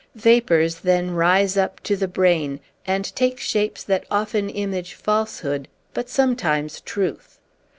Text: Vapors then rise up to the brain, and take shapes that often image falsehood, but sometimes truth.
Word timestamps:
Vapors 0.15 0.77
then 0.79 1.11
rise 1.11 1.55
up 1.57 1.79
to 1.81 1.95
the 1.95 2.07
brain, 2.07 2.59
and 2.87 3.15
take 3.15 3.39
shapes 3.39 3.83
that 3.83 4.03
often 4.09 4.49
image 4.49 4.95
falsehood, 4.95 5.67
but 5.93 6.09
sometimes 6.09 6.81
truth. 6.81 7.37